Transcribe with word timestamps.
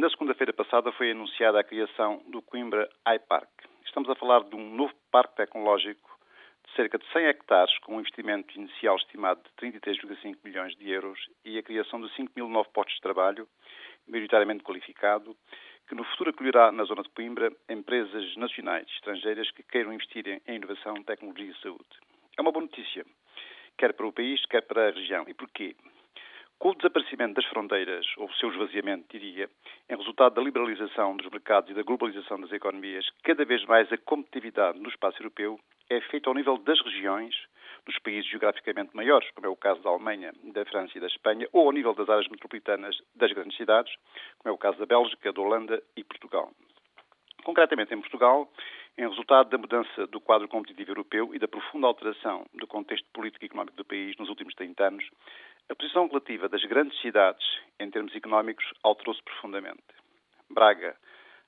na 0.00 0.08
segunda-feira 0.08 0.50
passada 0.50 0.90
foi 0.92 1.10
anunciada 1.10 1.60
a 1.60 1.62
criação 1.64 2.22
do 2.28 2.40
Coimbra 2.40 2.88
iPark. 3.06 3.50
Estamos 3.84 4.08
a 4.08 4.14
falar 4.14 4.42
de 4.44 4.56
um 4.56 4.74
novo 4.74 4.94
parque 5.10 5.36
tecnológico 5.36 6.18
de 6.66 6.74
cerca 6.74 6.96
de 6.96 7.06
100 7.12 7.26
hectares, 7.26 7.78
com 7.80 7.96
um 7.96 8.00
investimento 8.00 8.58
inicial 8.58 8.96
estimado 8.96 9.42
de 9.42 9.70
33,5 9.70 10.38
milhões 10.42 10.74
de 10.76 10.90
euros 10.90 11.18
e 11.44 11.58
a 11.58 11.62
criação 11.62 12.00
de 12.00 12.10
5 12.14 12.32
mil 12.34 12.48
novos 12.48 12.72
postos 12.72 12.94
de 12.94 13.02
trabalho, 13.02 13.46
maioritariamente 14.08 14.64
qualificado, 14.64 15.36
que 15.86 15.94
no 15.94 16.04
futuro 16.04 16.30
acolherá 16.30 16.72
na 16.72 16.84
zona 16.84 17.02
de 17.02 17.10
Coimbra 17.10 17.52
empresas 17.68 18.34
nacionais 18.36 18.86
e 18.88 18.94
estrangeiras 18.94 19.50
que 19.50 19.62
queiram 19.62 19.92
investir 19.92 20.26
em 20.26 20.56
inovação, 20.56 20.94
tecnologia 21.04 21.50
e 21.50 21.60
saúde. 21.60 21.84
É 22.38 22.40
uma 22.40 22.52
boa 22.52 22.64
notícia, 22.64 23.04
quer 23.76 23.92
para 23.92 24.06
o 24.06 24.12
país, 24.14 24.42
quer 24.46 24.62
para 24.62 24.88
a 24.88 24.92
região. 24.92 25.26
E 25.28 25.34
porquê? 25.34 25.76
Com 26.60 26.72
o 26.72 26.74
desaparecimento 26.74 27.36
das 27.36 27.46
fronteiras, 27.46 28.06
ou 28.18 28.26
o 28.26 28.34
seu 28.34 28.50
esvaziamento, 28.50 29.06
diria, 29.10 29.48
em 29.88 29.96
resultado 29.96 30.34
da 30.34 30.42
liberalização 30.42 31.16
dos 31.16 31.30
mercados 31.30 31.70
e 31.70 31.74
da 31.74 31.82
globalização 31.82 32.38
das 32.38 32.52
economias, 32.52 33.08
cada 33.24 33.46
vez 33.46 33.64
mais 33.64 33.90
a 33.90 33.96
competitividade 33.96 34.78
no 34.78 34.90
espaço 34.90 35.22
europeu 35.22 35.58
é 35.88 36.02
feita 36.02 36.28
ao 36.28 36.34
nível 36.34 36.58
das 36.58 36.78
regiões, 36.82 37.34
dos 37.86 37.98
países 38.00 38.28
geograficamente 38.28 38.94
maiores, 38.94 39.30
como 39.30 39.46
é 39.46 39.48
o 39.48 39.56
caso 39.56 39.80
da 39.80 39.88
Alemanha, 39.88 40.34
da 40.52 40.62
França 40.66 40.98
e 40.98 41.00
da 41.00 41.06
Espanha, 41.06 41.48
ou 41.50 41.64
ao 41.64 41.72
nível 41.72 41.94
das 41.94 42.10
áreas 42.10 42.28
metropolitanas 42.28 42.94
das 43.14 43.32
grandes 43.32 43.56
cidades, 43.56 43.94
como 44.36 44.52
é 44.52 44.54
o 44.54 44.58
caso 44.58 44.78
da 44.78 44.84
Bélgica, 44.84 45.32
da 45.32 45.40
Holanda 45.40 45.82
e 45.96 46.04
Portugal. 46.04 46.52
Concretamente 47.42 47.94
em 47.94 48.00
Portugal, 48.02 48.52
em 48.98 49.08
resultado 49.08 49.48
da 49.48 49.56
mudança 49.56 50.06
do 50.08 50.20
quadro 50.20 50.46
competitivo 50.46 50.90
europeu 50.90 51.34
e 51.34 51.38
da 51.38 51.48
profunda 51.48 51.86
alteração 51.86 52.44
do 52.52 52.66
contexto 52.66 53.06
político 53.14 53.44
e 53.44 53.46
económico 53.46 53.78
do 53.78 53.84
país 53.84 54.14
nos 54.18 54.28
últimos 54.28 54.54
30 54.54 54.88
anos, 54.88 55.10
a 55.70 55.74
posição 55.76 56.08
relativa 56.08 56.48
das 56.48 56.64
grandes 56.64 57.00
cidades, 57.00 57.46
em 57.78 57.88
termos 57.88 58.14
económicos, 58.16 58.64
alterou-se 58.82 59.22
profundamente. 59.22 59.84
Braga, 60.50 60.96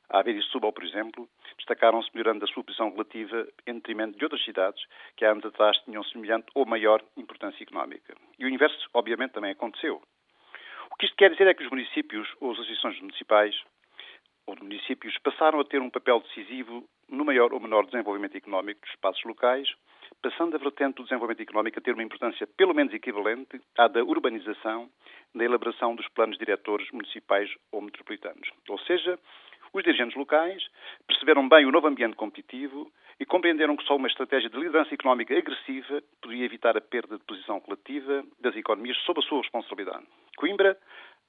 Aveiro 0.08 0.38
e 0.38 0.42
Setúbal, 0.44 0.72
por 0.72 0.84
exemplo, 0.84 1.28
destacaram-se 1.56 2.08
melhorando 2.14 2.44
a 2.44 2.48
sua 2.48 2.62
posição 2.62 2.90
relativa 2.90 3.48
em 3.66 3.74
detrimento 3.74 4.16
de 4.16 4.24
outras 4.24 4.44
cidades 4.44 4.80
que 5.16 5.24
há 5.24 5.32
anos 5.32 5.44
atrás 5.44 5.76
tinham 5.78 6.04
semelhante 6.04 6.46
ou 6.54 6.64
maior 6.64 7.02
importância 7.16 7.64
económica. 7.64 8.14
E 8.38 8.44
o 8.44 8.48
inverso, 8.48 8.88
obviamente, 8.94 9.32
também 9.32 9.50
aconteceu. 9.50 10.00
O 10.92 10.96
que 10.96 11.06
isto 11.06 11.16
quer 11.16 11.32
dizer 11.32 11.48
é 11.48 11.54
que 11.54 11.64
os 11.64 11.70
municípios 11.70 12.32
ou 12.40 12.52
as 12.52 12.58
associações 12.58 13.00
municipais 13.00 13.60
ou 14.46 14.54
de 14.54 14.62
municípios 14.62 15.18
passaram 15.18 15.58
a 15.58 15.64
ter 15.64 15.80
um 15.80 15.90
papel 15.90 16.20
decisivo 16.20 16.88
no 17.08 17.24
maior 17.24 17.52
ou 17.52 17.58
menor 17.58 17.86
desenvolvimento 17.86 18.36
económico 18.36 18.82
dos 18.82 18.90
espaços 18.90 19.24
locais, 19.24 19.68
passando 20.22 20.54
a 20.54 20.58
vertente 20.58 20.96
do 20.96 21.02
desenvolvimento 21.02 21.42
económico 21.42 21.78
a 21.78 21.82
ter 21.82 21.92
uma 21.92 22.02
importância 22.02 22.46
pelo 22.46 22.72
menos 22.72 22.94
equivalente 22.94 23.60
à 23.76 23.88
da 23.88 24.04
urbanização 24.04 24.88
na 25.34 25.44
elaboração 25.44 25.96
dos 25.96 26.08
planos 26.08 26.38
diretores 26.38 26.90
municipais 26.92 27.50
ou 27.72 27.82
metropolitanos. 27.82 28.48
Ou 28.68 28.78
seja, 28.80 29.18
os 29.72 29.82
dirigentes 29.82 30.16
locais 30.16 30.62
perceberam 31.06 31.48
bem 31.48 31.66
o 31.66 31.72
novo 31.72 31.86
ambiente 31.86 32.14
competitivo 32.14 32.90
e 33.18 33.24
compreenderam 33.24 33.76
que 33.76 33.84
só 33.84 33.96
uma 33.96 34.08
estratégia 34.08 34.50
de 34.50 34.56
liderança 34.56 34.94
económica 34.94 35.36
agressiva 35.36 36.02
podia 36.20 36.44
evitar 36.44 36.76
a 36.76 36.80
perda 36.80 37.16
de 37.18 37.24
posição 37.24 37.62
relativa 37.64 38.24
das 38.40 38.54
economias 38.54 38.96
sob 38.98 39.20
a 39.20 39.22
sua 39.22 39.40
responsabilidade. 39.40 40.04
Coimbra, 40.36 40.78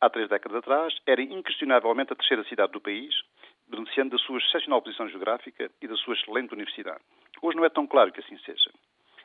há 0.02 0.10
três 0.10 0.30
décadas 0.30 0.58
atrás, 0.58 0.94
era 1.08 1.22
inquestionavelmente 1.22 2.14
a 2.14 2.16
terceira 2.16 2.44
cidade 2.44 2.74
do 2.74 2.82
país, 2.82 3.16
beneficiando 3.68 4.12
da 4.12 4.18
sua 4.18 4.38
excepcional 4.38 4.82
posição 4.82 5.08
geográfica 5.08 5.72
e 5.82 5.88
da 5.88 5.96
sua 5.96 6.16
excelente 6.16 6.54
universidade. 6.54 7.02
Hoje 7.44 7.58
não 7.58 7.66
é 7.66 7.70
tão 7.70 7.86
claro 7.86 8.10
que 8.10 8.22
assim 8.22 8.38
seja. 8.38 8.72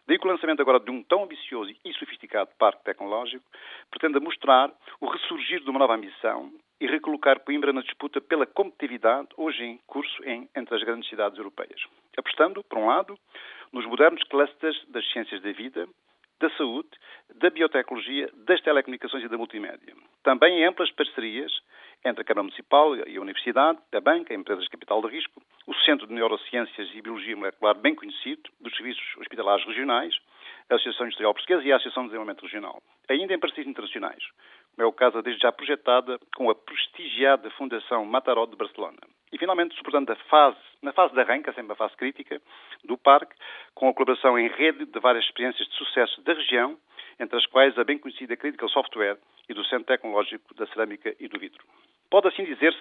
Daí 0.05 0.19
que 0.19 0.27
o 0.27 0.31
lançamento 0.31 0.61
agora 0.61 0.81
de 0.81 0.91
um 0.91 1.05
tão 1.05 1.23
ambicioso 1.23 1.73
e 1.85 1.93
sofisticado 1.95 2.51
parque 2.59 2.83
tecnológico 2.83 3.45
pretende 3.89 4.19
mostrar 4.19 4.73
o 5.01 5.07
ressurgir 5.07 5.63
de 5.63 5.71
uma 5.71 5.79
nova 5.79 5.95
ambição 5.95 6.53
e 6.81 6.89
recolocar 6.89 7.39
Coimbra 7.39 7.73
na 7.73 7.81
disputa 7.81 8.21
pela 8.21 8.45
competitividade, 8.45 9.29
hoje 9.37 9.63
em 9.63 9.79
curso 9.87 10.25
em, 10.25 10.49
entre 10.57 10.75
as 10.75 10.83
grandes 10.83 11.09
cidades 11.09 11.39
europeias. 11.39 11.81
Apostando, 12.17 12.65
por 12.65 12.79
um 12.79 12.87
lado, 12.87 13.17
nos 13.73 13.87
modernos 13.87 14.25
clusters 14.25 14.85
das 14.89 15.09
ciências 15.13 15.41
da 15.41 15.53
vida, 15.53 15.87
da 16.41 16.50
saúde, 16.50 16.88
da 17.34 17.50
biotecnologia, 17.50 18.31
das 18.47 18.60
telecomunicações 18.62 19.25
e 19.25 19.28
da 19.28 19.37
multimédia. 19.37 19.94
Também 20.22 20.60
em 20.60 20.65
amplas 20.65 20.91
parcerias 20.93 21.53
entre 22.04 22.22
a 22.22 22.25
Câmara 22.25 22.44
Municipal 22.44 22.97
e 22.97 23.16
a 23.16 23.21
Universidade, 23.21 23.78
a 23.93 24.00
banca, 24.00 24.32
empresas 24.32 24.65
de 24.65 24.71
capital 24.71 25.03
de 25.03 25.09
risco, 25.09 25.43
o 25.66 25.75
Centro 25.84 26.06
de 26.06 26.15
Neurociências 26.15 26.88
e 26.94 27.03
Biologia 27.03 27.37
Molecular 27.37 27.75
bem 27.75 27.94
conhecido, 27.94 28.43
dos 28.60 28.75
serviços 28.77 29.04
hospitalares 29.19 29.66
regionais, 29.66 30.15
a 30.71 30.75
Associação 30.75 31.06
Industrial 31.06 31.33
Portuguesa 31.33 31.67
e 31.67 31.73
a 31.73 31.77
Associação 31.77 32.03
de 32.03 32.09
Desenvolvimento 32.11 32.43
Regional. 32.43 32.83
Ainda 33.09 33.33
em 33.33 33.39
parcerias 33.39 33.67
internacionais, 33.67 34.23
como 34.75 34.87
é 34.87 34.87
o 34.87 34.93
caso 34.93 35.23
desde 35.23 35.41
já 35.41 35.51
projetada 35.51 36.19
com 36.37 36.51
a 36.51 36.55
prestigiada 36.55 37.51
Fundação 37.53 38.05
Mataró 38.05 38.47
de 38.47 38.56
Barcelona. 38.56 38.99
E 39.33 39.39
finalmente, 39.39 39.75
suportando 39.77 40.12
a 40.12 40.17
fase, 40.17 40.59
na 40.83 40.93
fase 40.93 41.15
de 41.15 41.21
arranque, 41.21 41.53
sempre 41.53 41.73
a 41.73 41.77
fase 41.77 41.97
crítica, 41.97 42.41
do 42.84 42.97
parque, 42.97 43.34
com 43.75 43.89
a 43.89 43.95
colaboração 43.95 44.39
em 44.39 44.49
rede 44.49 44.84
de 44.87 45.01
várias 45.01 45.25
experiências 45.25 45.67
de 45.69 45.75
sucesso 45.75 46.21
da 46.23 46.33
região, 46.34 46.78
entre 47.19 47.37
as 47.37 47.47
quais 47.47 47.77
a 47.78 47.84
bem 47.84 47.99
conhecida 47.99 48.37
Critical 48.37 48.69
Software 48.69 49.19
e 49.49 49.55
do 49.55 49.65
Centro 49.65 49.87
Tecnológico 49.87 50.55
da 50.55 50.67
Cerâmica 50.69 51.15
e 51.19 51.28
do 51.28 51.39
Vidro. 51.39 51.65
Pode 52.11 52.28
assim 52.28 52.45
dizer-se 52.45 52.81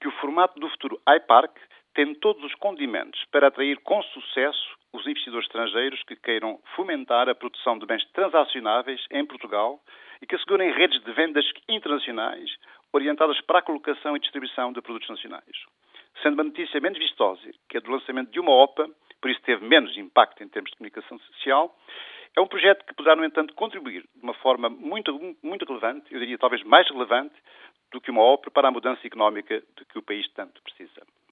que 0.00 0.08
o 0.08 0.12
formato 0.12 0.58
do 0.60 0.68
futuro 0.68 1.00
iPark 1.08 1.58
tem 1.98 2.14
todos 2.14 2.44
os 2.44 2.54
condimentos 2.54 3.20
para 3.32 3.48
atrair 3.48 3.76
com 3.80 4.00
sucesso 4.04 4.78
os 4.92 5.04
investidores 5.04 5.48
estrangeiros 5.48 6.00
que 6.04 6.14
queiram 6.14 6.60
fomentar 6.76 7.28
a 7.28 7.34
produção 7.34 7.76
de 7.76 7.86
bens 7.86 8.04
transacionáveis 8.12 9.04
em 9.10 9.26
Portugal 9.26 9.80
e 10.22 10.26
que 10.26 10.36
assegurem 10.36 10.70
redes 10.70 11.02
de 11.02 11.10
vendas 11.10 11.44
internacionais 11.68 12.48
orientadas 12.92 13.40
para 13.40 13.58
a 13.58 13.62
colocação 13.62 14.14
e 14.16 14.20
distribuição 14.20 14.72
de 14.72 14.80
produtos 14.80 15.08
nacionais. 15.08 15.56
Sendo 16.22 16.34
uma 16.34 16.44
notícia 16.44 16.80
menos 16.80 16.98
vistosa 16.98 17.50
que 17.68 17.78
a 17.78 17.80
do 17.80 17.90
lançamento 17.90 18.30
de 18.30 18.38
uma 18.38 18.52
OPA, 18.52 18.88
por 19.20 19.28
isso 19.28 19.42
teve 19.42 19.66
menos 19.66 19.98
impacto 19.98 20.44
em 20.44 20.48
termos 20.48 20.70
de 20.70 20.76
comunicação 20.76 21.18
social, 21.18 21.76
é 22.36 22.40
um 22.40 22.46
projeto 22.46 22.86
que 22.86 22.94
poderá, 22.94 23.16
no 23.16 23.24
entanto, 23.24 23.54
contribuir 23.54 24.02
de 24.02 24.22
uma 24.22 24.34
forma 24.34 24.70
muito, 24.70 25.36
muito 25.42 25.64
relevante, 25.64 26.14
eu 26.14 26.20
diria 26.20 26.38
talvez 26.38 26.62
mais 26.62 26.88
relevante, 26.88 27.34
do 27.90 28.00
que 28.00 28.12
uma 28.12 28.22
OPA 28.22 28.52
para 28.52 28.68
a 28.68 28.70
mudança 28.70 29.04
económica 29.04 29.60
de 29.76 29.84
que 29.86 29.98
o 29.98 30.02
país 30.02 30.28
tanto 30.34 30.62
precisa. 30.62 31.02